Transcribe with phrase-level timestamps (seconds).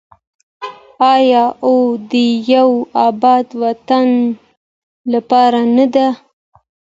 [1.13, 1.75] آیا او
[2.11, 2.13] د
[2.53, 2.69] یو
[3.07, 4.07] اباد وطن
[5.13, 6.07] لپاره نه ده؟